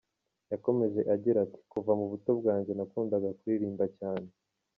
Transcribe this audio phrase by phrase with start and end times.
[0.51, 4.27] Yakomeje agira ati ‘‘Kuva mu buto bwanjye nakundaga kuririmba cyane.